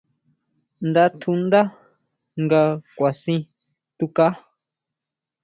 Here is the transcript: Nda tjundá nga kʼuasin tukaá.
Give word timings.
Nda 0.87 1.03
tjundá 1.19 1.61
nga 2.43 2.61
kʼuasin 2.95 3.41
tukaá. 3.97 4.33